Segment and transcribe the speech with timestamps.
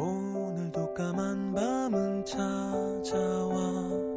[0.00, 4.09] 오늘도 까만 밤은 찾아와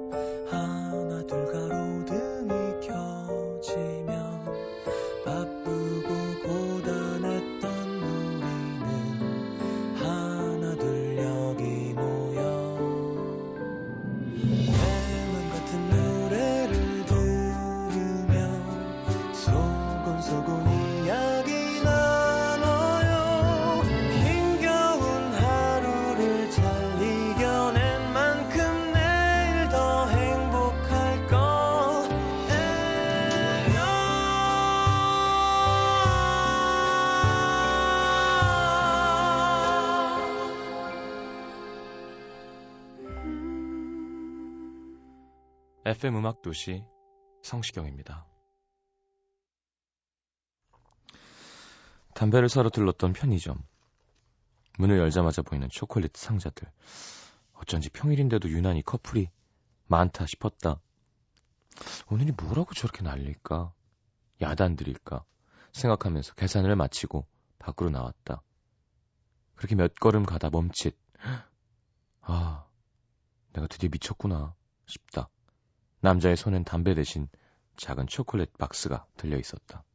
[46.04, 46.84] FM 음악 도시
[47.44, 48.28] 성시경입니다.
[52.14, 53.64] 담배를 사러 들렀던 편의점.
[54.80, 56.70] 문을 열자마자 보이는 초콜릿 상자들.
[57.54, 59.30] 어쩐지 평일인데도 유난히 커플이
[59.88, 60.82] 많다 싶었다.
[62.12, 63.74] 오늘이 뭐라고 저렇게 난릴까?
[64.42, 65.24] 야단들일까?
[65.72, 67.26] 생각하면서 계산을 마치고
[67.60, 68.44] 밖으로 나왔다.
[69.56, 70.98] 그렇게 몇 걸음 가다 멈칫.
[72.20, 72.68] 아,
[73.54, 74.54] 내가 드디어 미쳤구나
[74.86, 75.30] 싶다.
[76.04, 77.30] 남자의 손엔 담배 대신
[77.78, 79.86] 작은 초콜릿 박스가 들려 있었다.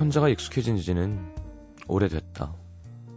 [0.00, 1.34] 혼자가 익숙해진 지는
[1.88, 2.69] 오래됐다.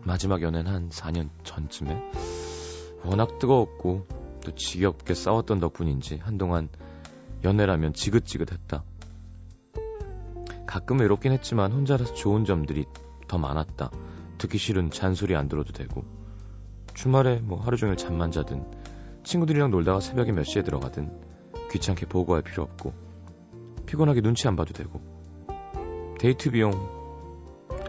[0.06, 2.12] 마지막 연애는 한 4년 전쯤에
[3.06, 4.06] 워낙 뜨거웠고
[4.44, 6.70] 또 지겹게 싸웠던 덕분인지 한동안
[7.44, 8.84] 연애라면 지긋지긋했다.
[10.66, 12.86] 가끔 외롭긴 했지만 혼자라서 좋은 점들이
[13.28, 13.92] 더 많았다.
[14.38, 16.04] 듣기 싫은 잔소리 안 들어도 되고
[16.94, 18.66] 주말에 뭐 하루 종일 잠만 자든
[19.24, 21.12] 친구들이랑 놀다가 새벽에 몇 시에 들어가든
[21.72, 22.94] 귀찮게 보고할 필요 없고
[23.86, 25.02] 피곤하게 눈치 안 봐도 되고
[26.20, 26.72] 데이트 비용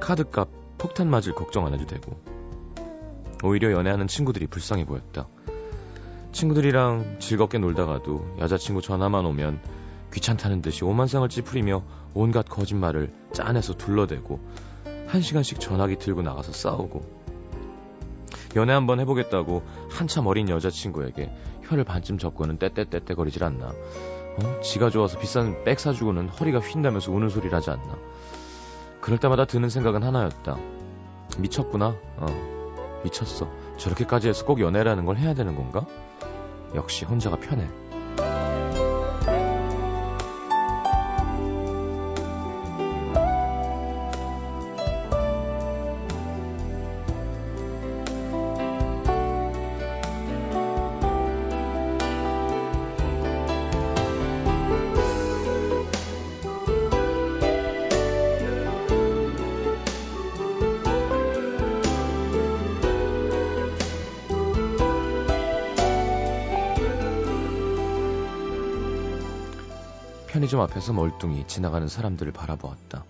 [0.00, 0.53] 카드값
[0.84, 2.20] 폭탄 맞을 걱정 안 해도 되고
[3.42, 5.28] 오히려 연애하는 친구들이 불쌍해 보였다.
[6.32, 9.62] 친구들이랑 즐겁게 놀다가도 여자친구 전화만 오면
[10.12, 14.40] 귀찮다는 듯이 오만상을 찌푸리며 온갖 거짓말을 짜내서 둘러대고
[15.06, 17.00] 한 시간씩 전화기 들고 나가서 싸우고
[18.56, 24.60] 연애 한번 해보겠다고 한참 어린 여자친구에게 혀를 반쯤 접고는 떼떼떼떼 거리질 않나 어?
[24.60, 27.96] 지가 좋아서 비싼 백 사주고는 허리가 휜다면서 우는 소리를 하지 않나
[29.04, 30.56] 그럴 때마다 드는 생각은 하나였다.
[31.36, 31.94] 미쳤구나.
[32.16, 33.50] 어, 미쳤어.
[33.76, 35.84] 저렇게까지 해서 꼭 연애라는 걸 해야 되는 건가?
[36.74, 37.68] 역시 혼자가 편해.
[70.44, 73.04] 편의점 앞에서 멀뚱히 지나가는 사람들을 바라보았다.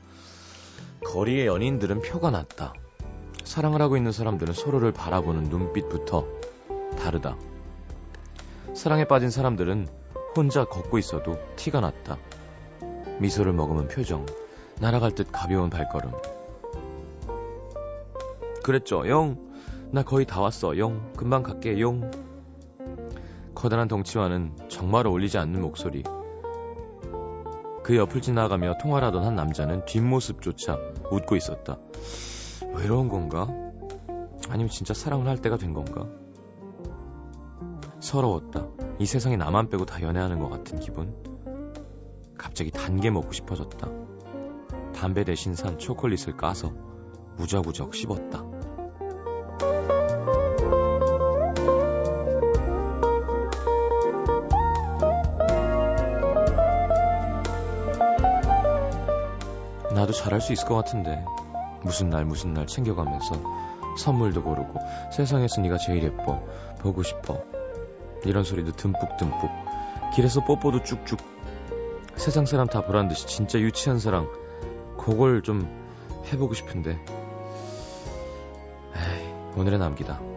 [1.05, 2.73] 거리의 연인들은 표가 났다.
[3.43, 6.27] 사랑을 하고 있는 사람들은 서로를 바라보는 눈빛부터
[6.97, 7.37] 다르다.
[8.73, 9.89] 사랑에 빠진 사람들은
[10.37, 12.19] 혼자 걷고 있어도 티가 났다.
[13.19, 14.27] 미소를 머금은 표정,
[14.81, 16.13] 날아갈 듯 가벼운 발걸음.
[18.63, 19.39] 그랬죠, 영.
[19.91, 21.13] 나 거의 다 왔어, 영.
[21.17, 22.11] 금방 갈게, 용.
[23.57, 26.05] 커다란 덩치와는 정말 어울리지 않는 목소리.
[27.85, 30.79] 그 옆을 지나가며 통화를 하던 한 남자는 뒷모습조차
[31.11, 31.79] 웃고 있었다.
[32.75, 33.47] 외로운 건가?
[34.49, 36.09] 아니면 진짜 사랑을 할 때가 된 건가?
[38.01, 38.69] 서러웠다.
[38.99, 41.15] 이 세상에 나만 빼고 다 연애하는 것 같은 기분.
[42.39, 43.87] 갑자기 단게 먹고 싶어졌다.
[44.95, 46.73] 담배 대신 산 초콜릿을 까서
[47.37, 48.54] 무적무적 씹었다.
[60.15, 61.25] 잘할 수 있을 것 같은데.
[61.83, 63.35] 무슨 날 무슨 날 챙겨가면서
[63.99, 64.81] 선물도 고르고
[65.13, 66.43] 세상에서 네가 제일 예뻐
[66.81, 67.43] 보고 싶어.
[68.25, 69.51] 이런 소리도 듬뿍듬뿍.
[70.15, 71.19] 길에서 뽀뽀도 쭉쭉.
[72.17, 74.29] 세상 사람 다 보란 듯이 진짜 유치한 사랑.
[74.99, 75.69] 그걸 좀
[76.33, 76.99] 해보고 싶은데.
[78.97, 80.34] 에이 오늘의 남기다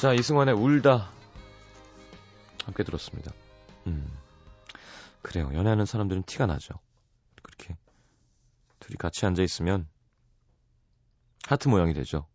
[0.00, 1.10] 자, 이승환의 울다.
[2.64, 3.34] 함께 들었습니다.
[3.86, 4.10] 음.
[5.20, 5.50] 그래요.
[5.52, 6.72] 연애하는 사람들은 티가 나죠.
[7.42, 7.76] 그렇게.
[8.78, 9.86] 둘이 같이 앉아 있으면
[11.46, 12.26] 하트 모양이 되죠.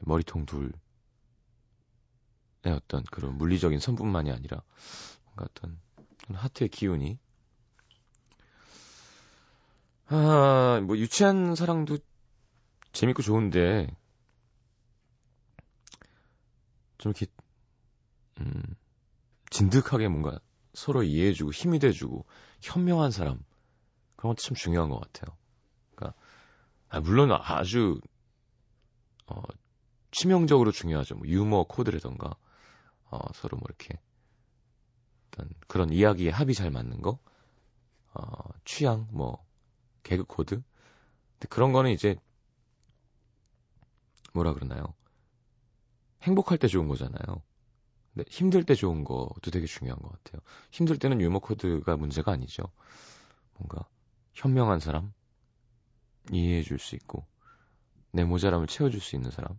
[0.00, 0.70] 머리통 둘의
[2.66, 4.60] 어떤 그런 물리적인 선뿐만이 아니라
[5.24, 5.80] 뭔가 어떤
[6.30, 7.18] 하트의 기운이
[10.08, 11.96] 아, 뭐 유치한 사랑도
[12.92, 13.96] 재밌고 좋은데
[17.04, 17.26] 좀 이렇게
[18.40, 18.62] 음,
[19.50, 20.40] 진득하게 뭔가
[20.72, 22.24] 서로 이해해주고 힘이 돼주고
[22.62, 23.44] 현명한 사람
[24.16, 25.36] 그런 것도 참 중요한 것 같아요.
[25.94, 26.18] 그러니까
[26.88, 28.00] 아, 물론 아주
[29.26, 29.42] 어,
[30.12, 31.16] 치명적으로 중요하죠.
[31.16, 32.36] 뭐 유머 코드라던가
[33.10, 34.00] 어, 서로 뭐 이렇게
[35.28, 37.18] 어떤 그런 이야기에 합이 잘 맞는 거,
[38.14, 38.24] 어,
[38.64, 39.44] 취향, 뭐
[40.04, 40.62] 개그 코드.
[41.34, 42.16] 근데 그런 거는 이제
[44.32, 44.94] 뭐라 그러나요?
[46.24, 47.42] 행복할 때 좋은 거잖아요.
[48.12, 50.40] 근데 힘들 때 좋은 것도 되게 중요한 것 같아요.
[50.70, 52.64] 힘들 때는 유머 코드가 문제가 아니죠.
[53.58, 53.86] 뭔가
[54.34, 55.12] 현명한 사람,
[56.30, 57.26] 이해해 줄 수 있고,
[58.10, 59.58] 내 모자람을 채워줄 수 있는 사람,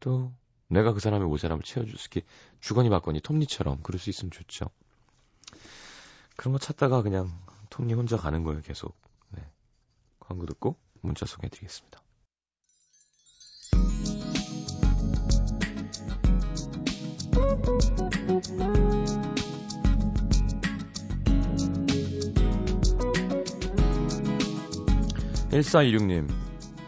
[0.00, 0.32] 또
[0.68, 2.22] 내가 그 사람의 모자람을 채워줄 수 있게
[2.60, 4.66] 주거니 받거니 톱니처럼 그럴 수 있으면 좋죠.
[6.36, 7.30] 그런 거 찾다가 그냥
[7.70, 8.96] 톱니 혼자 가는 거예요, 계속.
[9.30, 9.42] 네.
[10.18, 12.01] 광고 듣고 문자 소개해드리겠습니다.
[25.52, 26.28] 1416님,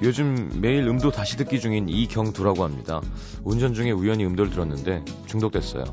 [0.02, 3.00] 요즘 매일 음도 다시 듣기 중인 이경두라고 합니다.
[3.44, 5.84] 운전 중에 우연히 음도를 들었는데 중독됐어요.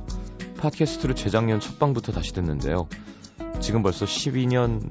[0.58, 2.88] 팟캐스트로 재작년 첫 방부터 다시 듣는데요.
[3.60, 4.90] 지금 벌써 12년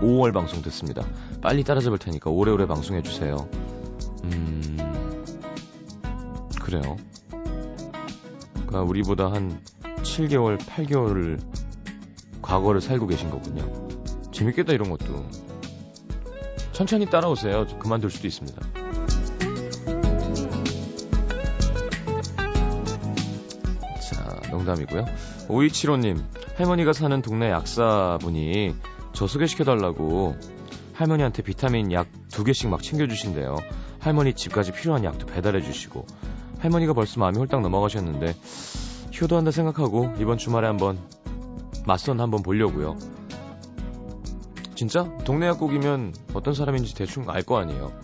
[0.00, 1.06] 5월 방송 듣습니다.
[1.42, 3.48] 빨리 따라잡을 테니까 오래오래 방송해 주세요.
[4.24, 4.78] 음,
[6.60, 6.96] 그래요.
[8.52, 9.60] 그러니까 우리보다 한
[10.02, 11.38] 7개월, 8개월을
[12.40, 13.88] 과거를 살고 계신 거군요.
[14.32, 15.45] 재밌겠다 이런 것도.
[16.76, 17.66] 천천히 따라오세요.
[17.78, 18.60] 그만둘 수도 있습니다.
[24.02, 25.06] 자, 농담이고요.
[25.48, 26.22] 5275님,
[26.56, 28.74] 할머니가 사는 동네 약사분이
[29.14, 30.36] 저 소개시켜달라고
[30.92, 32.06] 할머니한테 비타민 약
[32.36, 33.56] 두 개씩 막 챙겨주신대요.
[33.98, 36.04] 할머니 집까지 필요한 약도 배달해주시고
[36.58, 38.34] 할머니가 벌써 마음이 홀딱 넘어가셨는데
[39.18, 40.98] 효도한다 생각하고 이번 주말에 한번
[41.86, 42.98] 맞선 한번 보려고요.
[44.76, 47.98] 진짜 동네 약국이면 어떤 사람인지 대충 알 거 아니에요.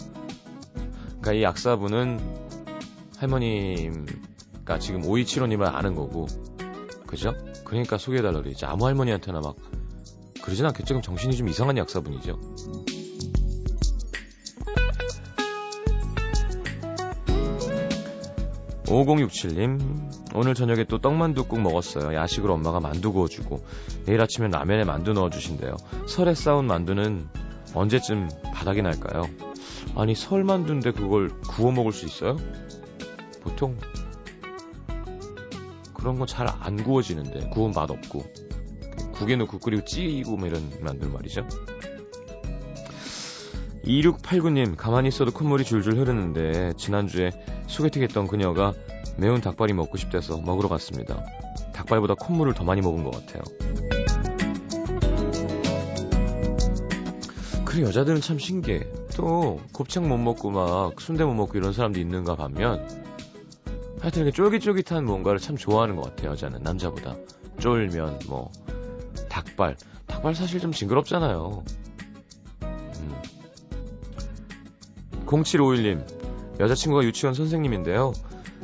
[1.20, 2.19] 그러니까 이 약사분은
[3.19, 6.26] 할머니가 지금 5275님을 아는 거고,
[7.06, 7.35] 그죠?
[7.64, 8.64] 그러니까 소개해달라 그러지.
[8.64, 9.56] 아무 할머니한테나 막
[10.42, 10.94] 그러진 않겠죠.
[10.94, 12.40] 그럼 정신이 좀 이상한 약사분이죠.
[18.87, 22.14] 5067님, 오늘 저녁에 또 떡만둣국 먹었어요.
[22.14, 23.64] 야식으로 엄마가 만두 구워주고,
[24.06, 25.76] 내일 아침에 라면에 만두 넣어주신대요.
[26.06, 27.28] 설에 싸운 만두는
[27.74, 29.24] 언제쯤 바닥이 날까요?
[29.94, 32.36] 아니, 설 만두인데 그걸 구워 먹을 수 있어요?
[33.42, 33.76] 보통,
[35.94, 38.24] 그런 거 잘 안 구워지는데, 구운 맛 없고.
[39.12, 41.46] 국에 넣고 끓이고 찌고 뭐 이런 만두 말이죠.
[43.84, 47.30] 2689님, 가만히 있어도 콧물이 줄줄 흐르는데, 지난주에
[47.66, 48.72] 소개팅 했던 그녀가
[49.16, 51.25] 매운 닭발이 먹고 싶대서 먹으러 갔습니다.
[51.73, 53.42] 닭발보다 콧물을 더 많이 먹은 것 같아요.
[57.64, 58.81] 그래, 여자들은 참 신기해.
[59.16, 62.87] 또, 곱창 못 먹고 막 순대 못 먹고 이런 사람도 있는가 반면,
[64.00, 66.62] 하여튼 이렇게 쫄깃쫄깃한 뭔가를 참 좋아하는 것 같아요, 여자는.
[66.62, 67.16] 남자보다.
[67.61, 68.50] 쫄면, 뭐,
[69.28, 69.76] 닭발.
[70.07, 71.64] 닭발 사실 좀 징그럽잖아요.
[75.25, 78.12] 0751님, 여자친구가 유치원 선생님인데요.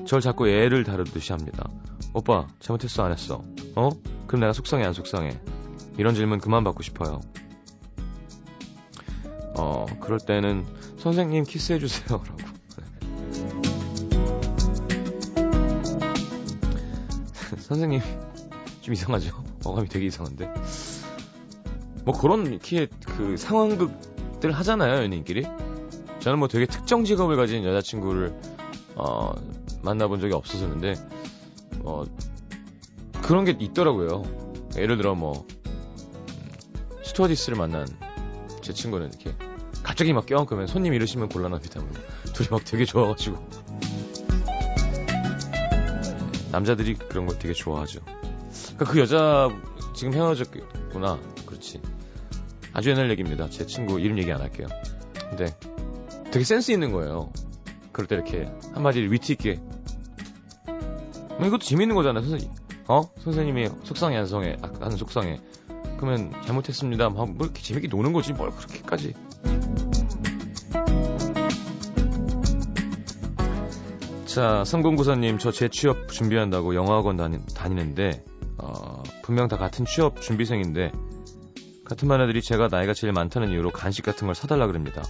[0.09, 1.69] 절 자꾸 애를 다루듯이 합니다.
[2.15, 3.45] 오빠, 잘못했어, 안 했어?
[3.77, 3.91] 어?
[4.27, 5.39] 그럼 내가 속상해, 안 속상해?
[5.99, 7.21] 이런 질문 그만 받고 싶어요.
[9.55, 10.65] 어, 그럴 때는
[10.97, 12.23] 선생님 키스해주세요.
[12.25, 12.39] 라고.
[17.59, 18.01] 선생님,
[18.81, 19.45] 좀 이상하죠?
[19.63, 20.51] 어감이 되게 이상한데.
[22.07, 25.47] 뭐 그런 키의 그 상황극들 하잖아요, 연인끼리.
[26.21, 28.35] 저는 뭐 되게 특정 직업을 가진 여자친구를
[28.99, 29.33] 어,
[29.83, 30.95] 만나본 적이 없어서는데
[31.85, 32.05] 어,
[33.23, 34.23] 그런 게 있더라고요.
[34.77, 37.87] 예를 들어 뭐 음, 스튜어디스를 만난
[38.63, 39.35] 제 친구는 이렇게
[39.83, 41.81] 갑자기 막 껴안고면 손님 이러시면 곤란합니다.
[41.81, 41.91] 뭐.
[42.35, 43.37] 둘이 막 되게 좋아가지고
[46.53, 48.01] 남자들이 그런 걸 되게 좋아하죠.
[48.05, 49.49] 그러니까 그 여자
[49.95, 51.19] 지금 헤어졌구나.
[51.47, 51.81] 그렇지.
[52.73, 53.49] 아주 옛날 얘기입니다.
[53.49, 54.69] 제 친구 이름 얘기 안 할게요.
[55.31, 55.47] 근데
[56.31, 57.33] 되게 센스 있는 거예요.
[57.93, 59.61] 그럴 때 이렇게 한마디 위트 있게
[61.47, 62.57] 이것도 재밌는 거잖아요, 선생님.
[62.89, 63.03] 어?
[63.19, 64.57] 선생님이 속상해, 안 속상해?
[64.63, 65.41] 아, 나는 속상해.
[65.99, 67.09] 그러면 잘못했습니다.
[67.11, 69.15] 뭐 이렇게 재밌게 노는 거지, 뭘 그렇게까지.
[74.27, 78.25] 자, 3094님, 저 재취업 준비한다고 영어학원 다니, 다니는데,
[78.59, 80.93] 어, 분명 다 같은 취업 준비생인데,
[81.85, 85.03] 같은 반 애들이 제가 나이가 제일 많다는 이유로 간식 같은 걸 사달라 그럽니다.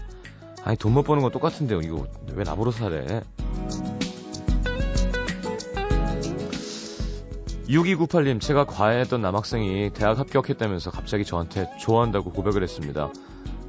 [0.62, 1.80] 아니, 돈 못 버는 건 똑같은데요.
[1.80, 3.22] 이거 왜 나보러 사래?
[7.68, 13.12] 6298님, 제가 과외했던 남학생이 대학 합격했다면서 갑자기 저한테 좋아한다고 고백을 했습니다.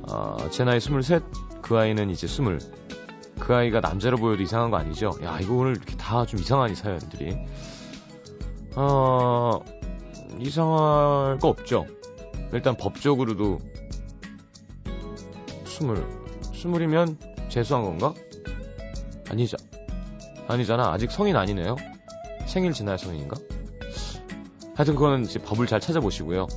[0.03, 1.21] 어, 제 나이 23,
[1.61, 2.59] 그 아이는 이제 20.
[3.39, 5.11] 그 아이가 남자로 보여도 이상한 거 아니죠?
[5.23, 7.37] 야, 이거 오늘 이렇게 다 좀 이상한 이 사연들이.
[8.75, 9.59] 어,
[10.39, 11.85] 이상할 거 없죠.
[12.53, 13.59] 일단 법적으로도
[15.65, 15.87] 20,
[16.53, 17.17] 20이면
[17.49, 18.13] 재수한 건가?
[19.29, 19.57] 아니죠.
[20.47, 20.91] 아니잖아.
[20.91, 21.75] 아직 성인 아니네요.
[22.47, 23.35] 생일 지나야 성인인가?
[24.79, 26.47] 하여튼 그거는 이제 법을 잘 찾아보시고요.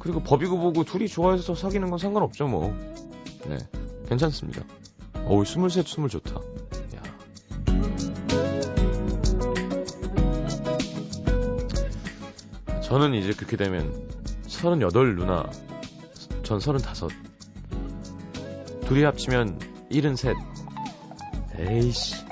[0.00, 2.76] 그리고 법이고 보고 둘이 좋아해서 사귀는 건 상관없죠, 뭐.
[3.46, 3.56] 네.
[4.06, 4.62] 괜찮습니다.
[5.24, 6.34] 어우, 스물셋, 스물 좋다.
[6.34, 6.42] 야.
[12.82, 14.10] 저는 이제 그렇게 되면
[14.46, 15.48] 서른여덟 누나,
[16.42, 17.10] 전 서른다섯.
[18.84, 20.36] 둘이 합치면 일흔셋.
[21.58, 22.27] 에이씨.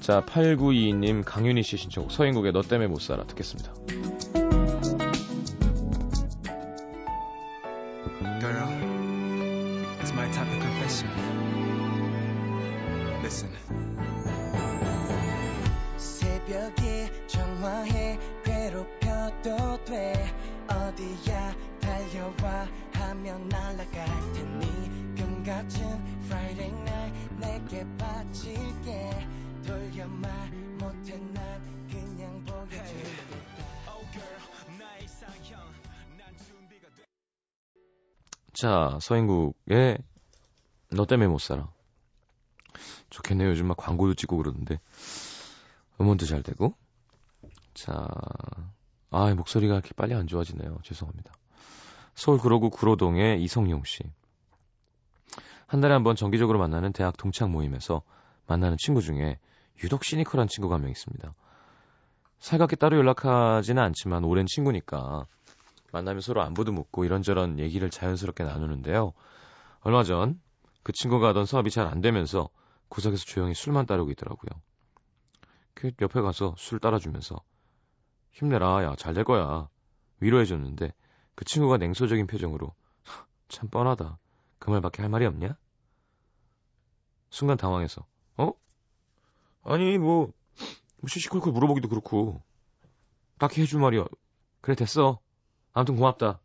[0.00, 3.74] 자, 8922님 강윤희 씨 신청 서인국의 너 때문에 못 살아 듣겠습니다.
[8.40, 8.68] Girl,
[10.00, 11.12] it's my type of confession.
[13.20, 13.50] Listen.
[15.98, 20.14] 새벽에 전화해 괴롭혀도 돼
[20.66, 25.84] 어디야 달려와 하면 날아갈 테니 금 같은
[26.24, 29.28] Friday night 내게 바칠게
[29.70, 30.50] 돌려 말
[30.80, 33.04] 못해 난 그냥 보여줄게
[33.86, 35.60] Oh girl 나의 이상형
[36.18, 37.04] 난 준비가 돼
[38.52, 39.98] 자, 서인국의
[40.90, 41.70] 너 때문에 못 살아.
[43.10, 43.50] 좋겠네요.
[43.50, 44.80] 요즘 막 광고도 찍고 그러는데.
[46.00, 46.74] 음원도 잘 되고.
[47.74, 48.08] 자,
[49.10, 50.78] 아, 목소리가 이렇게 빨리 안 좋아지네요.
[50.82, 51.32] 죄송합니다.
[52.16, 54.02] 서울 구로구 구로동의 이성용 씨.
[55.68, 58.02] 한 달에 한 번 정기적으로 만나는 대학 동창 모임에서
[58.48, 59.38] 만나는 친구 중에
[59.82, 61.34] 유독 시니컬한 친구가 한 명 있습니다.
[62.38, 65.26] 살갑게 따로 연락하지는 않지만 오랜 친구니까
[65.92, 69.12] 만나면 서로 안부도 묻고 이런저런 얘기를 자연스럽게 나누는데요.
[69.80, 70.40] 얼마 전
[70.82, 72.48] 그 친구가 하던 사업이 잘 안 되면서
[72.88, 74.60] 구석에서 조용히 술만 따르고 있더라고요.
[75.74, 77.36] 그 옆에 가서 술 따라주면서
[78.32, 79.68] 힘내라, 야, 잘 될 거야.
[80.20, 80.92] 위로해줬는데
[81.34, 82.74] 그 친구가 냉소적인 표정으로
[83.48, 84.18] 참 뻔하다.
[84.58, 85.56] 그 말밖에 할 말이 없냐?
[87.30, 88.06] 순간 당황해서
[88.38, 88.52] 어?
[89.62, 90.32] 아니 뭐,
[90.98, 92.42] 뭐 시시콜콜 물어보기도 그렇고
[93.38, 94.04] 딱히 해줄 말이야.
[94.60, 95.20] 그래 됐어.
[95.72, 96.40] 아무튼 고맙다.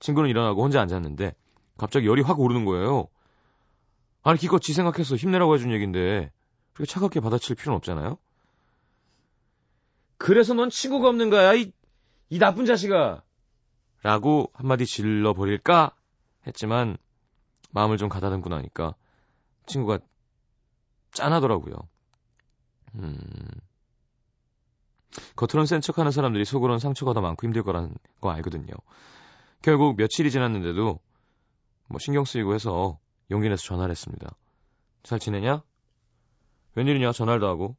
[0.00, 1.34] 친구는 일어나고 혼자 앉았는데
[1.76, 3.08] 갑자기 열이 확 오르는 거예요.
[4.22, 6.30] 아니 기껏 지 생각해서 힘내라고 해준 얘긴데
[6.72, 8.18] 그렇게 차갑게 받아칠 필요는 없잖아요.
[10.16, 11.72] 그래서 넌 친구가 없는 거야, 이,
[12.30, 13.22] 이 나쁜 자식아.
[14.02, 15.94] 라고 한마디 질러버릴까
[16.46, 16.96] 했지만
[17.70, 18.94] 마음을 좀 가다듬고 나니까
[19.66, 19.98] 친구가
[21.14, 21.74] 짠하더라고요.
[22.96, 23.18] 음.
[25.36, 28.72] 겉으론 센 척하는 사람들이 속으론 상처가 더 많고 힘들 거라는 거 알거든요.
[29.62, 31.00] 결국 며칠이 지났는데도
[31.86, 32.98] 뭐 신경 쓰이고 해서
[33.30, 34.36] 용기 내서 전화를 했습니다.
[35.02, 35.62] 잘 지내냐?
[36.74, 37.12] 웬일이냐?
[37.12, 37.76] 전화도 하고.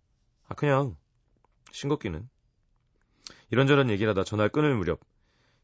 [0.48, 0.96] 아 그냥
[1.72, 2.28] 싱겁기는.
[3.52, 5.00] 이런저런 얘기를 하다 전화를 끊을 무렵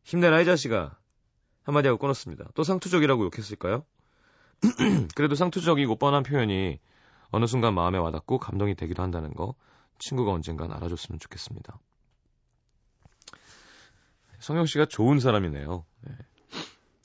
[0.04, 0.98] 힘내라 이 자식아
[1.64, 2.50] 한마디 하고 끊었습니다.
[2.56, 3.86] 또 상투적이라고 욕했을까요?
[5.16, 6.80] 그래도 상투적이고 뻔한 표현이
[7.32, 9.56] 어느 순간 마음에 와닿고 감동이 되기도 한다는 거
[10.00, 11.80] 친구가 언젠간 알아줬으면 좋겠습니다.
[14.40, 15.86] 성영 씨가 좋은 사람이네요.
[16.02, 16.16] 네.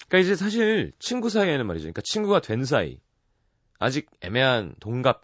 [0.09, 1.85] 그러니까 이제 사실 친구 사이에는 말이죠.
[1.85, 3.01] 그러니까 친구가 된 사이,
[3.79, 5.23] 아직 애매한 동갑,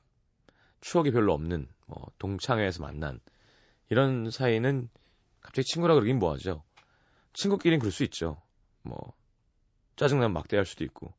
[0.80, 3.20] 추억이 별로 없는 뭐 동창회에서 만난
[3.88, 4.88] 이런 사이는
[5.40, 6.62] 갑자기 친구라 그러긴 뭐하죠.
[7.32, 8.42] 친구끼리는 그럴 수 있죠.
[8.82, 9.14] 뭐
[9.96, 11.14] 짜증나면 막대할 수도 있고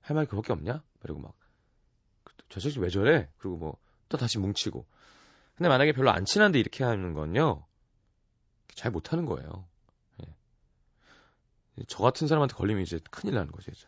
[0.00, 0.82] 할 말 그밖에 없냐?
[1.00, 1.34] 그리고 막
[2.48, 3.28] 저 자식 왜 저래?
[3.38, 3.78] 그리고 뭐
[4.08, 4.86] 또 다시 뭉치고
[5.56, 7.64] 근데 만약에 별로 안 친한데 이렇게 하는 건요
[8.74, 9.66] 잘 못하는 거예요.
[10.24, 10.34] 예.
[11.88, 13.72] 저 같은 사람한테 걸리면 이제 큰일 나는 거죠.
[13.72, 13.86] 이제.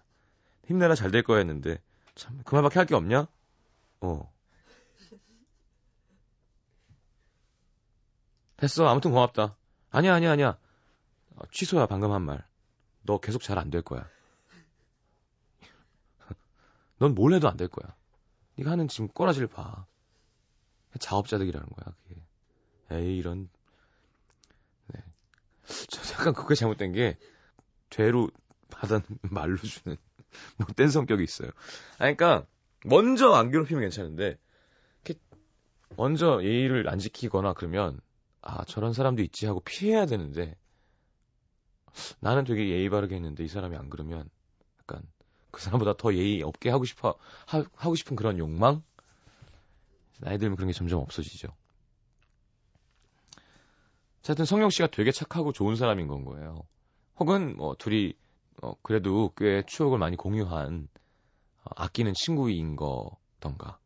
[0.67, 1.81] 힘내라 잘 될 거야 했는데
[2.17, 3.29] 참그 말밖에 할 게 없냐?
[4.01, 4.33] 어.
[8.57, 8.87] 됐어.
[8.89, 9.57] 아무튼 고맙다.
[9.91, 10.59] 아니야, 아니야, 아니야.
[11.37, 12.45] 어, 취소야, 방금 한 말.
[13.05, 14.07] 너 계속 잘 안 될 거야.
[16.99, 17.95] 넌 뭘 해도 안 될 거야.
[18.61, 19.87] 네가 하는 지금 꼬라지를 봐.
[20.99, 22.23] 자업자득이라는 거야, 그게.
[22.91, 23.49] 에이, 이런.
[24.89, 25.01] 네.
[25.89, 27.19] 저 약간 그게 잘못된 게,
[27.89, 28.29] 죄로
[28.71, 29.01] 받은
[29.31, 29.97] 말로 주는
[30.59, 31.49] 못된 성격이 있어요.
[31.95, 32.47] 아, 그러니까,
[32.85, 34.39] 먼저 안 괴롭히면 괜찮은데,
[35.05, 35.21] 이렇게
[35.97, 38.01] 먼저 예의를 안 지키거나 그러면,
[38.43, 40.57] 아, 저런 사람도 있지 하고 피해야 되는데,
[42.21, 44.29] 나는 되게 예의 바르게 했는데 이 사람이 안 그러면
[44.81, 45.03] 약간
[45.51, 47.17] 그 사람보다 더 예의 없게 하고 싶어
[47.47, 48.83] 하, 하고 싶은 그런 욕망
[50.19, 51.49] 나이 들면 그런 게 점점 없어지죠.
[54.25, 56.63] 하여튼 성룡 씨가 되게 착하고 좋은 사람인 건 거예요.
[57.19, 58.15] 혹은 뭐 둘이
[58.63, 60.89] 어, 그래도 꽤 추억을 많이 공유한
[61.65, 63.79] 어, 아끼는 친구인 거던가.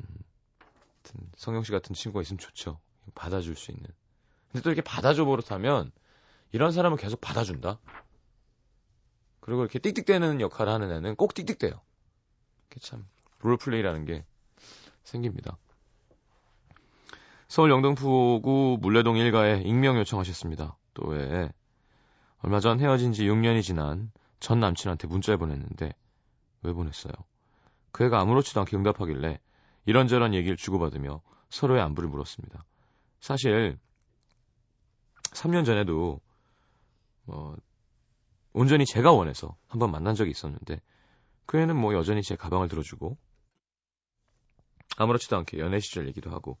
[0.00, 0.06] 음,
[1.02, 2.78] 하여튼 성룡 씨 같은 친구가 있으면 좋죠.
[3.14, 3.86] 받아줄 수 있는.
[4.52, 5.90] 근데 또 이렇게 받아줘 버릇하면
[6.52, 7.78] 이런 사람은 계속 받아준다.
[9.46, 11.78] 그리고 이렇게 띡띡대는 역할을 하는 애는 꼭 띡띡대요.
[12.66, 13.06] 이게 참
[13.40, 14.24] 롤플레이라는 게
[15.04, 15.56] 생깁니다.
[17.46, 20.76] 서울 영등포구 물레동 일가에 익명 요청하셨습니다.
[20.94, 21.52] 또왜
[22.38, 24.10] 얼마 전 헤어진 지 6년이 지난
[24.40, 25.94] 전 남친한테 문자를 보냈는데
[26.62, 27.12] 왜 보냈어요?
[27.92, 29.38] 그 애가 아무렇지도 않게 응답하길래
[29.84, 32.64] 이런저런 얘기를 주고받으며 서로의 안부를 물었습니다.
[33.20, 33.78] 사실
[35.22, 36.20] 3년 전에도
[37.26, 37.56] 뭐
[38.56, 40.80] 온전히 제가 원해서 한번 만난 적이 있었는데
[41.46, 43.16] 그 애는 뭐 여전히 제 가방을 들어주고
[44.96, 46.58] 아무렇지도 않게 연애 시절 얘기도 하고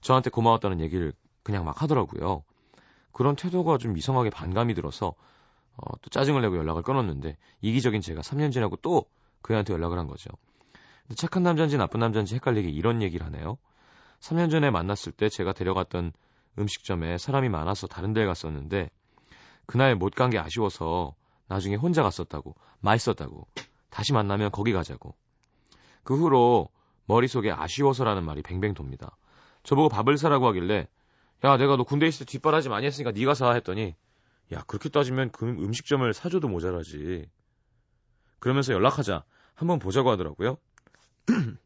[0.00, 1.12] 저한테 고마웠다는 얘기를
[1.42, 2.44] 그냥 막 하더라고요.
[3.12, 5.14] 그런 태도가 좀 이상하게 반감이 들어서
[5.76, 9.06] 어, 또 짜증을 내고 연락을 끊었는데 이기적인 제가 3년 지나고 또
[9.46, 10.30] 그 애한테 연락을 한 거죠.
[11.02, 13.58] 근데 착한 남자인지 나쁜 남자인지 헷갈리게 이런 얘기를 하네요.
[14.18, 16.12] 3년 전에 만났을 때 제가 데려갔던
[16.58, 18.90] 음식점에 사람이 많아서 다른 데 갔었는데
[19.66, 21.14] 그날 못 간 게 아쉬워서
[21.48, 23.46] 나중에 혼자 갔었다고, 맛있었다고,
[23.90, 25.14] 다시 만나면 거기 가자고.
[26.04, 26.68] 그 후로
[27.06, 29.16] 머릿속에 아쉬워서라는 말이 뱅뱅 돕니다.
[29.62, 30.88] 저보고 밥을 사라고 하길래,
[31.44, 33.94] 야, 내가 너 군대 있을 때 뒷바라지 많이 했으니까 네가 사 했더니,
[34.52, 37.28] 야, 그렇게 따지면 그 음식점을 사줘도 모자라지.
[38.38, 39.24] 그러면서 연락하자.
[39.54, 40.58] 한번 보자고 하더라고요.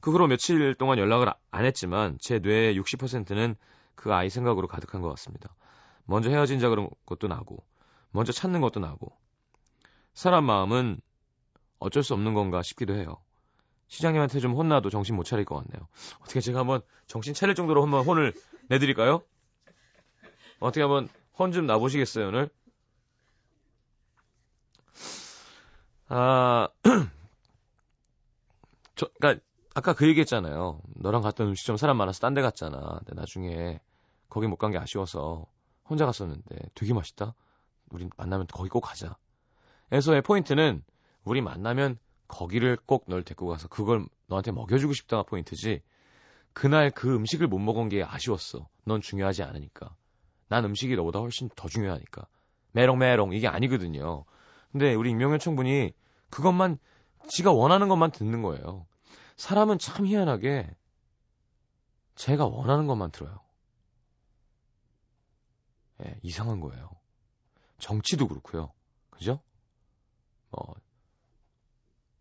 [0.00, 3.56] 그 후로 며칠 동안 연락을 안 했지만 제 뇌의 60%는
[3.96, 5.54] 그 아이 생각으로 가득한 것 같습니다.
[6.06, 7.64] 먼저 헤어진 자 그런 것도 나고,
[8.12, 9.12] 먼저 찾는 것도 나고,
[10.14, 11.00] 사람 마음은
[11.80, 13.18] 어쩔 수 없는 건가 싶기도 해요.
[13.88, 15.88] 시장님한테 좀 혼나도 정신 못 차릴 것 같네요.
[16.22, 18.32] 어떻게 제가 한번 정신 차릴 정도로 한번 혼을
[18.68, 19.22] 내드릴까요?
[20.58, 22.48] 어떻게 한번 혼 좀 나보시겠어요, 오늘?
[26.08, 26.68] 아,
[28.96, 29.40] 저, 그니까,
[29.74, 30.80] 아까 그 얘기 했잖아요.
[30.96, 32.98] 너랑 갔던 음식점 사람 많아서 딴 데 갔잖아.
[33.04, 33.80] 근데 나중에
[34.36, 35.46] 거기 못 간 게 아쉬워서
[35.88, 37.34] 혼자 갔었는데 되게 맛있다.
[37.88, 39.16] 우리 만나면 거기 꼭 가자.
[39.92, 40.84] 에서의 포인트는
[41.24, 45.80] 우리 만나면 거기를 꼭 널 데리고 가서 그걸 너한테 먹여주고 싶다가 포인트지.
[46.52, 48.68] 그날 그 음식을 못 먹은 게 아쉬웠어.
[48.84, 49.96] 넌 중요하지 않으니까.
[50.48, 52.26] 난 음식이 너보다 훨씬 더 중요하니까.
[52.72, 54.26] 메롱메롱 이게 아니거든요.
[54.70, 55.94] 근데 우리 임명현 총 분이
[56.28, 56.78] 그것만
[57.30, 58.86] 지가 원하는 것만 듣는 거예요.
[59.36, 60.68] 사람은 참 희한하게
[62.16, 63.45] 제가 원하는 것만 들어요.
[66.04, 66.90] 예, 이상한 거예요.
[67.78, 68.72] 정치도 그렇고요.
[69.10, 69.40] 그죠?
[70.50, 70.74] 뭐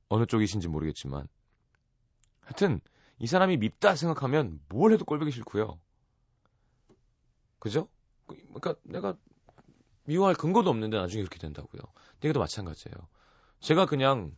[0.09, 1.27] 어느 쪽이신지 모르겠지만
[2.41, 2.79] 하여튼
[3.19, 5.79] 이 사람이 밉다 생각하면 뭘 해도 꼴보기 싫고요.
[7.59, 7.89] 그죠?
[8.27, 9.17] 그러니까 내가
[10.03, 11.81] 미워할 근거도 없는데 나중에 이렇게 된다고요.
[12.19, 12.95] 이게도 마찬가지예요.
[13.59, 14.35] 제가 그냥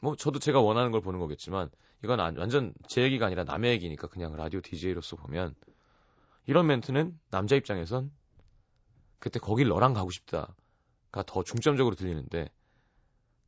[0.00, 1.70] 뭐 저도 제가 원하는 걸 보는 거겠지만
[2.02, 5.54] 이건 완전 제 얘기가 아니라 남의 얘기니까 그냥 라디오 DJ로서 보면
[6.46, 8.10] 이런 멘트는 남자 입장에선
[9.18, 12.50] 그때 거길 너랑 가고 싶다가 더 중점적으로 들리는데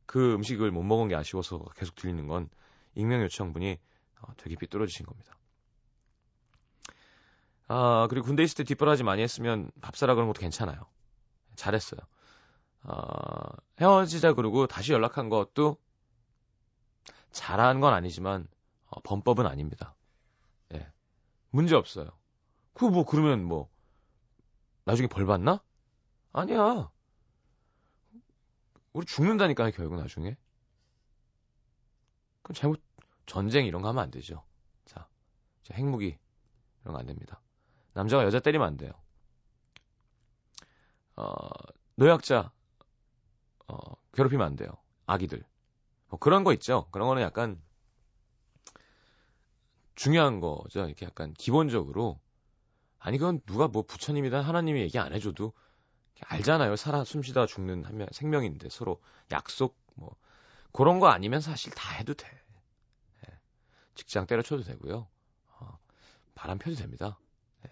[0.05, 2.49] 그 음식을 못 먹은 게 아쉬워서 계속 들리는 건
[2.95, 3.77] 익명 요청분이
[4.21, 5.37] 어, 되게 삐뚤어지신 겁니다.
[7.67, 10.87] 아, 그리고 군대 있을 때 뒷바라지 많이 했으면 밥 사라 그런 것도 괜찮아요.
[11.55, 11.99] 잘했어요.
[12.81, 15.77] 아, 헤어지자 그러고 다시 연락한 것도
[17.31, 18.47] 잘한 건 아니지만
[18.87, 19.95] 어, 범법은 아닙니다.
[20.73, 20.87] 예.
[21.51, 22.09] 문제 없어요.
[22.73, 23.69] 그 뭐 그러면 뭐
[24.85, 25.63] 나중에 벌 받나?
[26.33, 26.89] 아니야.
[28.93, 30.35] 우리 죽는다니까요, 결국 나중에.
[32.41, 32.81] 그럼 잘못
[33.25, 34.43] 전쟁 이런 거 하면 안 되죠.
[34.85, 35.07] 자,
[35.63, 36.17] 자 핵무기
[36.81, 37.41] 이런 거 안 됩니다.
[37.93, 38.91] 남자가 여자 때리면 안 돼요.
[41.15, 41.49] 어,
[41.95, 42.51] 노약자
[43.67, 43.77] 어,
[44.13, 44.69] 괴롭히면 안 돼요.
[45.05, 45.43] 아기들.
[46.07, 46.87] 뭐 그런 거 있죠.
[46.91, 47.61] 그런 거는 약간
[49.95, 50.85] 중요한 거죠.
[50.85, 52.19] 이렇게 약간 기본적으로
[52.99, 55.53] 아니 그건 누가 뭐 부처님이든 하나님이 얘기 안 해줘도
[56.27, 56.75] 알잖아요.
[56.75, 60.15] 살아 숨쉬다 죽는 한 명, 생명인데 서로 약속 뭐
[60.73, 62.27] 그런 거 아니면 사실 다 해도 돼.
[63.27, 63.39] 예.
[63.95, 65.07] 직장 때려쳐도 되고요.
[65.59, 65.79] 어,
[66.35, 67.17] 바람 펴도 됩니다.
[67.63, 67.71] 네.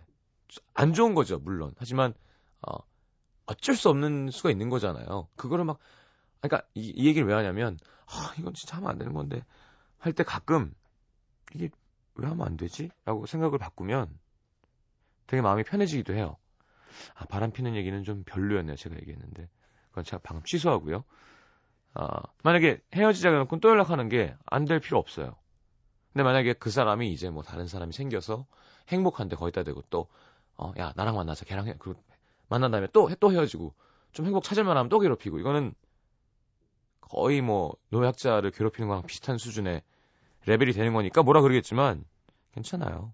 [0.73, 1.73] 안 좋은 거죠, 물론.
[1.77, 2.13] 하지만
[2.61, 2.77] 어,
[3.47, 5.27] 어쩔 수 없는 수가 있는 거잖아요.
[5.35, 5.79] 그거를 막
[6.41, 9.43] 그러니까 이, 이 얘기를 왜 하냐면 아, 이건 진짜 하면 안 되는 건데
[9.99, 10.73] 할 때 가끔
[11.53, 11.69] 이게
[12.15, 12.89] 왜 하면 안 되지?
[13.05, 14.17] 라고 생각을 바꾸면
[15.27, 16.37] 되게 마음이 편해지기도 해요.
[17.15, 18.75] 아, 바람 피는 얘기는 좀 별로였네요.
[18.75, 19.49] 제가 얘기했는데.
[19.89, 21.03] 그건 제가 방금 취소하고요.
[21.93, 25.35] 아, 만약에 헤어지자 그러면 또 연락하는 게 안 될 필요 없어요.
[26.13, 28.45] 근데 만약에 그 사람이 이제 뭐 다른 사람이 생겨서
[28.89, 30.07] 행복한데 거기다 대고 또,
[30.57, 31.45] 어, 야, 나랑 만나자.
[31.45, 31.75] 걔랑 해.
[31.79, 32.01] 그리고
[32.49, 33.73] 만난 다음에 또, 또 헤어지고
[34.13, 35.73] 좀 행복 찾을만 하면 또 괴롭히고 이거는
[37.01, 39.81] 거의 뭐 노약자를 괴롭히는 거랑 비슷한 수준의
[40.45, 42.03] 레벨이 되는 거니까 뭐라 그러겠지만
[42.53, 43.13] 괜찮아요.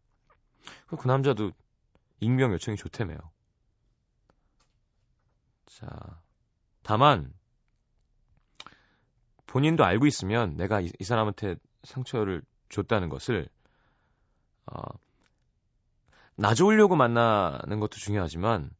[0.87, 1.51] 그 남자도
[2.23, 3.17] 익명 요청이 좋다며요.
[5.65, 5.87] 자,
[6.83, 7.33] 다만
[9.47, 13.47] 본인도 알고 있으면 내가 이, 이 사람한테 상처를 줬다는 것을
[14.65, 14.81] 어,
[16.35, 18.71] 나 좋으려고 만나는 것도 중요하지만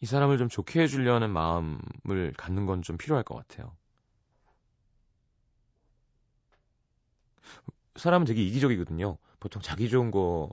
[0.00, 3.76] 이 사람을 좀 좋게 해주려는 마음을 갖는 건 좀 필요할 것 같아요.
[7.96, 9.18] 사람은 되게 이기적이거든요.
[9.38, 10.50] 보통 자기 좋은 거를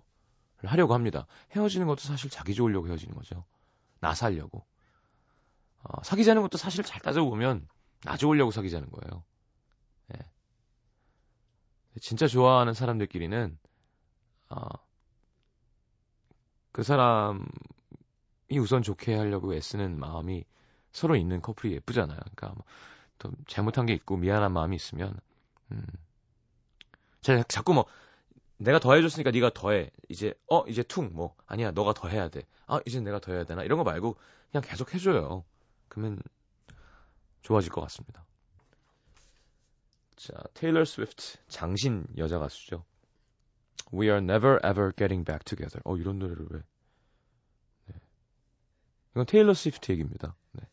[0.64, 1.26] 하려고 합니다.
[1.56, 3.46] 헤어지는 것도 사실 자기 좋으려고 헤어지는 거죠.
[4.00, 4.66] 나 살려고.
[5.84, 7.68] 어, 사귀자는 것도 사실 잘 따져보면
[8.04, 9.24] 나 좋으려고 사귀자는 거예요.
[10.16, 10.20] 예.
[12.02, 13.58] 진짜 좋아하는 사람들끼리는
[14.50, 14.60] 어,
[16.72, 17.40] 그 사람이
[18.60, 20.44] 우선 좋게 하려고 애쓰는 마음이
[20.92, 22.20] 서로 있는 커플이 예쁘잖아요.
[22.20, 22.64] 그러니까 뭐
[23.20, 25.14] 또 잘못한 게 있고 미안한 마음이 있으면
[25.72, 25.86] 음,
[27.22, 27.86] 제가 자꾸 뭐
[28.60, 29.90] 내가 더 해줬으니까 네가 더해.
[30.10, 32.44] 이제 어 이제 퉁 뭐 아니야 너가 더 해야 돼.
[32.68, 34.18] 아 이제 내가 더 해야 되나 이런 거 말고
[34.52, 35.46] 그냥 계속 해줘요.
[35.88, 36.22] 그러면
[37.42, 38.26] 좋아질 것 같습니다.
[40.18, 42.84] 자 테일러 스위프트 장신 여자 가수죠.
[43.94, 45.82] We are never ever getting back together.
[45.86, 46.62] 어 이런 노래를 왜?
[47.86, 47.96] 네.
[49.12, 50.36] 이건 테일러 스위프트 얘기입니다.
[50.52, 50.64] 네.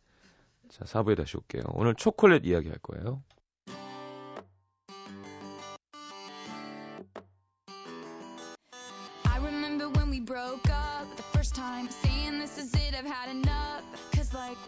[0.71, 1.63] 자 4부에 다시 올게요.
[1.69, 3.23] 오늘 초콜릿 이야기 할 거예요.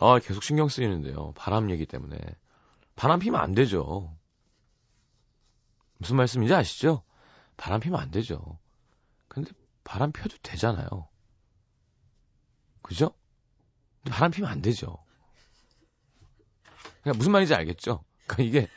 [0.00, 1.32] 아, 계속 신경 쓰이는데요.
[1.36, 2.18] 바람 얘기 때문에.
[2.96, 4.16] 바람 피면 안 되죠.
[5.98, 7.02] 무슨 말씀인지 아시죠?
[7.56, 8.58] 바람 피면 안 되죠.
[9.28, 9.52] 근데
[9.84, 11.08] 바람 펴도 되잖아요.
[12.82, 13.12] 그죠?
[14.10, 14.96] 바람 피면 안 되죠.
[17.02, 18.02] 그러니까 무슨 말인지 알겠죠?
[18.26, 18.68] 그러니까 이게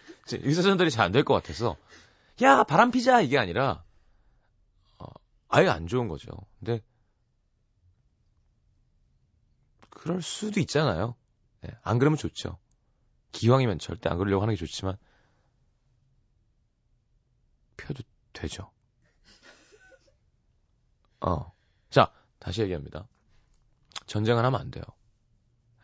[0.45, 1.77] 의사 전달이 잘 안 될 것 같아서
[2.41, 3.83] 야 바람 피자 이게 아니라
[4.99, 5.05] 어,
[5.49, 6.31] 아예 안 좋은 거죠.
[6.59, 6.81] 근데
[9.95, 11.15] 그럴 수도 있잖아요.
[11.62, 12.58] 네, 안 그러면 좋죠.
[13.32, 14.97] 기왕이면 절대 안 그러려고 하는 게 좋지만
[17.77, 18.03] 펴도
[18.34, 18.71] 되죠.
[21.21, 21.53] 어.
[21.89, 23.08] 자, 다시 얘기합니다.
[24.08, 24.84] 전쟁을 하면 안 돼요.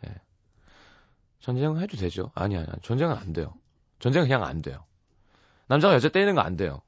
[0.06, 0.16] 예.
[1.40, 2.32] 전쟁을 해도 되죠.
[2.36, 2.82] 아니, 아니, 아니.
[2.82, 3.54] 전쟁은 안 돼요.
[4.00, 4.86] 전쟁은 그냥 안 돼요.
[5.68, 6.82] 남자가 여자 때리는 거 안 돼요.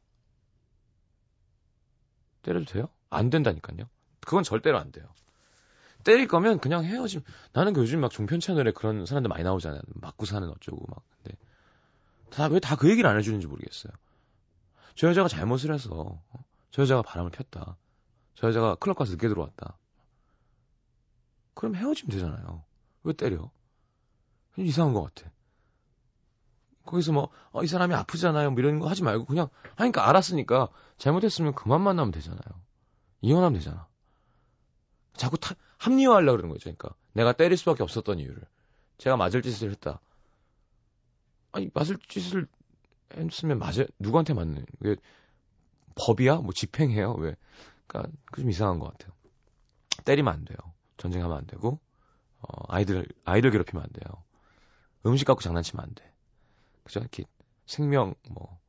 [2.42, 2.90] 때려도 돼요?
[3.10, 3.88] 안 된다니까요.
[4.22, 5.06] 그건 절대로 안 돼요.
[6.04, 7.22] 때릴 거면 그냥 헤어짐.
[7.54, 9.82] 나는 그 요즘 막 종편 채널에 그런 사람들 많이 나오잖아요.
[9.96, 11.04] 맞고 사는 어쩌고 막.
[11.24, 11.38] 근데
[12.30, 13.92] 다 왜 다 그 얘기를 안 해주는지 모르겠어요.
[14.96, 16.46] 저 여자가 잘못을 해서 어?
[16.72, 17.78] 저 여자가 바람을 폈다.
[18.36, 19.78] 저 여자가 클럽 가서 늦게 들어왔다.
[21.54, 22.64] 그럼 헤어지면 되잖아요.
[23.04, 23.52] 왜 때려?
[24.58, 25.32] 이상한 것 같아.
[26.86, 28.52] 거기서 뭐, 어, 이 사람이 아프잖아요.
[28.52, 32.42] 뭐 이런 거 하지 말고 그냥 하니까 알았으니까 잘못했으면 그만 만나면 되잖아요.
[33.22, 33.88] 이혼하면 되잖아.
[35.14, 36.64] 자꾸 타, 합리화하려고 그러는 거죠.
[36.66, 38.44] 그러니까 내가 때릴 수밖에 없었던 이유를.
[39.00, 40.00] 제가 맞을 짓을 했다.
[41.52, 42.48] 아니, 맞을 짓을
[43.16, 44.96] 했으면 맞아, 누구한테 맞는, 왜,
[45.96, 46.38] 법이야?
[46.38, 47.14] 뭐 집행해요?
[47.14, 47.36] 왜?
[47.88, 49.12] 그니까, 좀 이상한 것 같아요.
[50.06, 50.58] 때리면 안 돼요.
[50.98, 51.80] 전쟁하면 안 되고,
[52.42, 54.24] 어, 아이들, 아이들 괴롭히면 안 돼요.
[55.08, 56.14] 음식 갖고 장난치면 안 돼.
[56.84, 57.00] 그죠?
[57.00, 57.24] 이렇게
[57.66, 58.60] 생명, 뭐,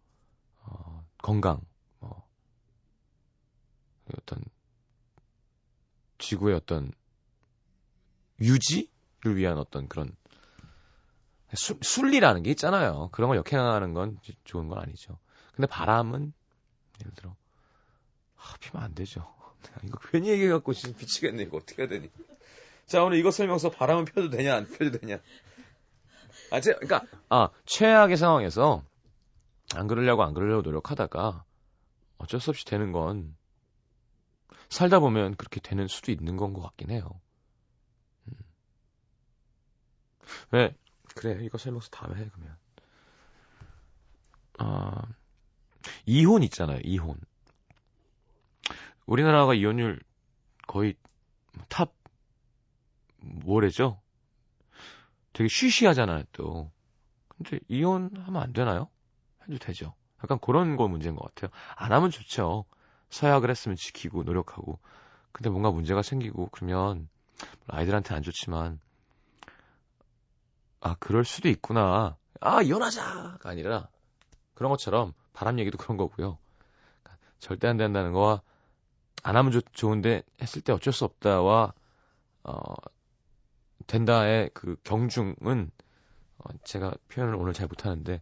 [0.63, 1.61] 어, 건강,
[2.01, 2.27] 뭐,
[4.17, 4.43] 어떤
[6.19, 6.93] 지구의 어떤
[8.43, 10.15] 유지를 위한 어떤 그런
[11.55, 13.09] 수, 순리라는 게 있잖아요.
[13.13, 15.19] 그런 걸 역행하는 건 좋은 건 아니죠.
[15.55, 16.33] 근데 바람은
[17.01, 17.35] 예를 들어
[18.37, 19.33] 아, 피면 안 되죠.
[19.85, 21.45] 이거 괜히 얘기해갖고 진짜 미치겠네.
[21.45, 22.11] 이거 어떻게 해야 되니?
[22.87, 25.19] 자 오늘 이거 설명서 바람은 펴도 되냐 안 펴도 되냐?
[26.51, 28.83] 아, 제, 그러니까 아 최악의 상황에서
[29.75, 31.45] 안 그러려고 안 그러려고 노력하다가
[32.19, 33.35] 어쩔 수 없이 되는 건
[34.69, 37.21] 살다 보면 그렇게 되는 수도 있는 건 것 같긴 해요.
[38.29, 38.35] 음.
[40.51, 40.75] 왜?
[41.15, 42.57] 그래 이거 설명서 다음에 해 그러면.
[44.59, 45.03] 아
[46.07, 47.19] 이혼 있잖아요 이혼.
[49.07, 50.01] 우리나라가 이혼율
[50.67, 50.95] 거의
[51.69, 51.93] 탑
[53.19, 54.01] 뭐래죠?
[55.33, 56.71] 되게 쉬쉬하잖아요 또.
[57.29, 58.89] 근데 이혼하면 안 되나요?
[59.43, 59.95] 해도 되죠.
[60.23, 61.51] 약간 그런 거 문제인 것 같아요.
[61.75, 62.65] 안 하면 좋죠.
[63.11, 64.79] 서약을 했으면 지키고 노력하고.
[65.33, 67.09] 근데 뭔가 문제가 생기고 그러면
[67.67, 68.79] 아이들한테 안 좋지만
[70.83, 72.17] 아, 그럴 수도 있구나.
[72.41, 73.89] 아, 이혼하자가 아니라
[74.55, 76.39] 그런 것처럼 바람 얘기도 그런 거고요.
[77.03, 78.43] 그러니까 절대 안 된다는 거와
[79.23, 81.73] 안 하면 좋, 좋은데 했을 때 어쩔 수 없다와
[82.43, 82.75] 어,
[83.87, 85.71] 된다의 그 경중은
[86.39, 88.21] 어, 제가 표현을 오늘 잘 못하는데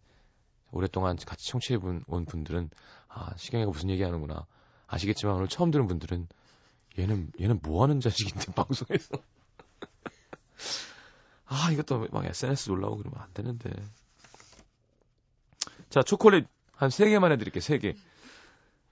[0.70, 2.68] 오랫동안 같이 청취해 온 분들은
[3.08, 4.46] 아, 시경이가 무슨 얘기하는구나
[4.86, 6.28] 아시겠지만 오늘 처음 들은 분들은
[6.98, 9.16] 얘는 얘는 뭐 하는 자식인데 방송에서
[11.52, 13.70] 아, 이것도 막 SNS 올라오고 그러면 안 되는데.
[15.88, 17.96] 자, 초콜릿 한 3개만 해드릴게요, 3개.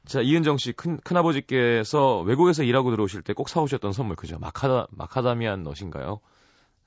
[0.07, 4.38] 자, 이은정 씨, 큰, 큰아버지께서 외국에서 일하고 들어오실 때 꼭 사오셨던 선물, 그죠?
[4.38, 6.21] 마카다, 마카다미안 넛인가요?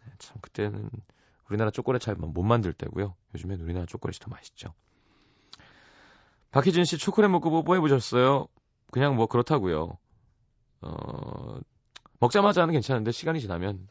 [0.06, 0.90] 네, 참, 그때는
[1.50, 3.16] 우리나라 초콜릿 잘 못 만들 때고요.
[3.36, 4.74] 요즘엔 우리나라 초콜릿이 더 맛있죠.
[6.52, 8.48] 박희진 씨, 초콜릿 먹고 뽀뽀 해보셨어요?
[8.92, 9.98] 그냥 뭐 그렇다고요.
[10.82, 11.60] 어,
[12.20, 13.88] 먹자마자 하는 괜찮은데 시간이 지나면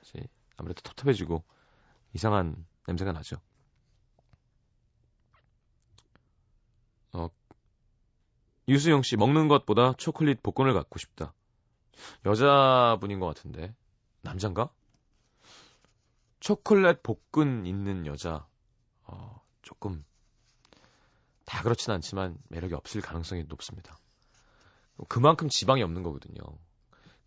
[0.57, 1.43] 아무래도 텁텁해지고
[2.15, 3.37] 이상한 냄새가 나죠.
[7.13, 7.29] 어,
[8.69, 11.35] 유수영 씨, 먹는 것보다 초콜릿 복권을 갖고 싶다.
[12.25, 13.75] 여자분인 것 같은데.
[14.23, 14.71] 남잔가?
[16.41, 18.47] 초콜릿 복근 있는 여자.
[19.05, 20.05] 어, 조금,
[21.45, 23.99] 다 그렇진 않지만 매력이 없을 가능성이 높습니다.
[25.09, 26.41] 그만큼 지방이 없는 거거든요.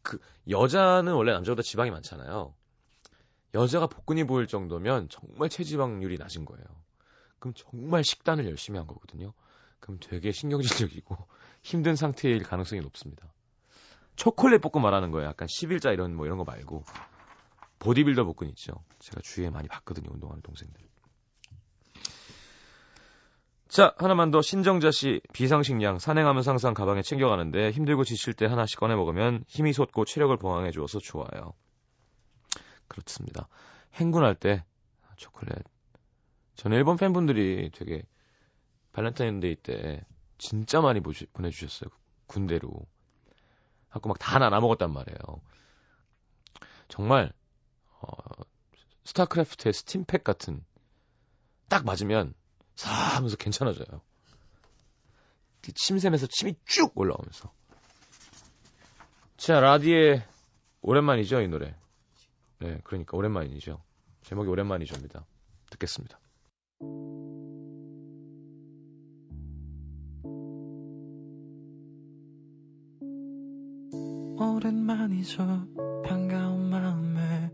[0.02, 0.20] 그,
[0.50, 2.54] 여자는 원래 남자보다 지방이 많잖아요.
[3.54, 6.66] 여자가 복근이 보일 정도면 정말 체지방률이 낮은 거예요.
[7.40, 9.34] 그럼 정말 식단을 열심히 한 거거든요.
[9.80, 11.18] 그럼 되게 신경질적이고
[11.62, 13.32] 힘든 상태일 가능성이 높습니다.
[14.16, 15.28] 초콜릿 볶음 말하는 거예요.
[15.28, 16.84] 약간 10일자 이런 뭐 이런 거 말고
[17.80, 18.84] 보디빌더 볶음 있죠.
[19.00, 20.10] 제가 주위에 많이 봤거든요.
[20.12, 20.82] 운동하는 동생들.
[23.68, 28.96] 자, 하나만 더 신정자 씨 비상식량 산행하면서 항상 가방에 챙겨가는데 힘들고 지칠 때 하나씩 꺼내
[28.96, 31.54] 먹으면 힘이 솟고 체력을 보강해 주어서 좋아요.
[32.94, 33.48] 그렇습니다.
[33.96, 34.64] 행군할 때
[35.18, 35.58] 초콜릿.
[36.56, 38.04] 저는 일본 팬분들이 되게
[38.92, 40.06] 발렌타인데이 때
[40.38, 41.90] 진짜 많이 보시, 보내주셨어요.
[42.28, 42.86] 군대로.
[43.90, 45.18] 하고 막 다 나눠 먹었단 말이에요.
[46.88, 47.32] 정말
[48.02, 48.08] 어,
[49.06, 50.64] 스타크래프트의 스팀팩 같은
[51.70, 52.34] 딱 맞으면
[52.76, 54.02] 사 하면서 괜찮아져요.
[55.76, 57.52] 침샘에서 침이 쭉 올라오면서.
[59.38, 60.26] 자, 라디에
[60.82, 61.76] 오랜만이죠, 이 노래.
[62.64, 63.84] 네, 그러니까 오랜만이죠.
[64.22, 65.26] 제목이 오랜만이죠입니다.
[65.70, 66.18] 듣겠습니다.
[74.40, 75.68] 오랜만이죠.
[76.06, 77.52] 반가운 마음에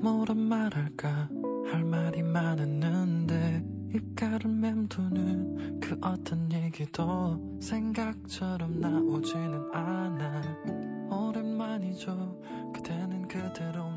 [0.00, 1.28] 뭐라 말할까
[1.70, 3.62] 할 말이 많았는데
[3.94, 12.40] 입가를 맴도는 그 어떤 얘기도 생각처럼 나오지는 않아 오랜만이죠.
[12.72, 13.95] 그대는 그대로네요.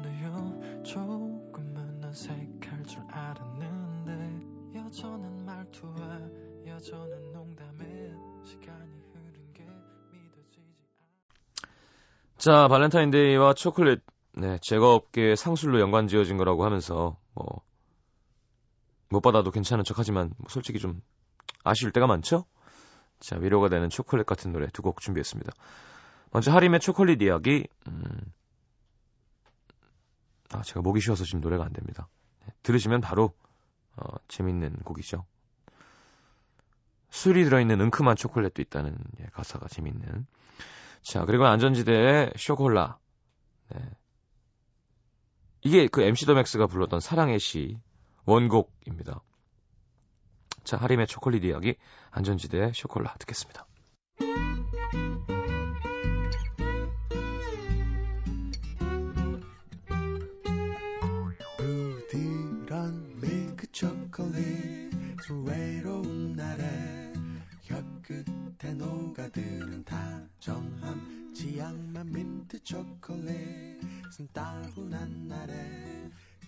[0.90, 6.20] 조금은 어색할 줄 알았는데 여전한 말투와
[6.66, 7.86] 여전한 농담에
[8.44, 9.64] 시간이 흐른 게
[10.12, 10.62] 믿어지지.
[12.38, 14.02] 자, 발렌타인데이와 초콜릿
[14.34, 17.62] 네, 제거업계의 상술로 연관 지어진 거라고 하면서 뭐
[19.12, 21.02] 못 받아도 괜찮은 척하지만 뭐 솔직히 좀
[21.64, 22.46] 아쉬울 때가 많죠?
[23.20, 25.52] 자, 위로가 되는 초콜릿 같은 노래 두 곡 준비했습니다.
[26.32, 27.68] 먼저 하림의 초콜릿 이야기.
[27.88, 28.22] 음,
[30.54, 32.08] 아, 제가 목이 쉬어서 지금 노래가 안 됩니다.
[32.46, 33.34] 네, 들으시면 바로
[33.96, 35.26] 어, 재밌는 곡이죠.
[37.12, 40.28] 술이 들어있는 은큼한 초콜릿도 있다는 예, 가사가 재밌는.
[41.02, 42.98] 자, 그리고 안전지대의 쇼콜라.
[43.70, 43.82] 네.
[45.62, 47.78] 이게 그 MC 더 맥스가 불렀던 사랑의 시
[48.26, 49.22] 원곡입니다.
[50.64, 51.76] 자, 하림의 초콜릿 이야기,
[52.12, 53.66] 안전지대의 쇼콜라 듣겠습니다.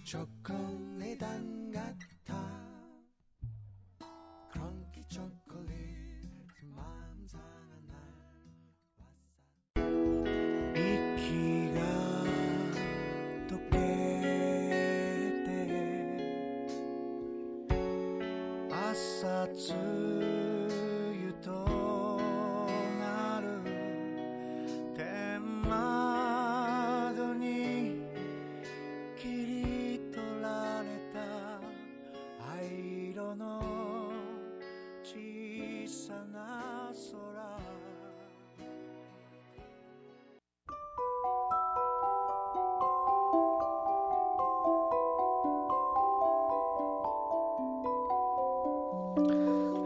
[0.03, 0.40] 초콜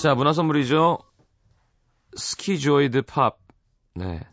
[0.00, 0.96] 자, 문화 선물이죠.
[2.16, 3.38] schizoid pop.
[3.94, 4.26] 네.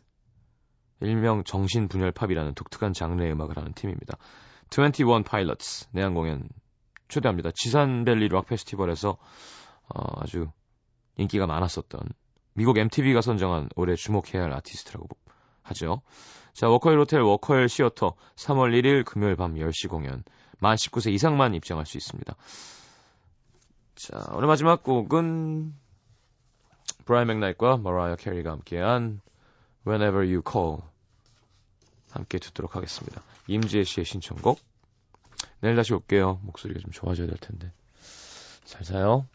[1.01, 4.17] 일명 정신분열 팝이라는 독특한 장르의 음악을 하는 팀입니다.
[4.71, 6.47] 21 Pilots 내한 공연
[7.09, 7.49] 초대합니다.
[7.53, 9.17] 지산밸리 락 페스티벌에서
[9.93, 10.47] 어, 아주
[11.17, 11.99] 인기가 많았었던
[12.53, 15.09] 미국 MTV가 선정한 올해 주목해야 할 아티스트라고
[15.63, 16.01] 하죠.
[16.53, 20.23] 자, 워커힐 호텔 워커힐 시어터 3월 1일 금요일 밤 10시 공연.
[20.61, 22.37] 만 19세 이상만 입장할 수 있습니다.
[23.97, 25.73] 자, 오늘 마지막 곡은
[27.05, 29.21] 브라이언 맥나이트과 머라이어 캐리가 함께한
[29.87, 30.81] Whenever You Call
[32.11, 33.23] 함께 듣도록 하겠습니다.
[33.47, 34.59] 임지혜 씨의 신청곡.
[35.61, 36.39] 내일 다시 올게요.
[36.43, 37.71] 목소리가 좀 좋아져야 될 텐데.
[38.65, 39.27] 잘 자요.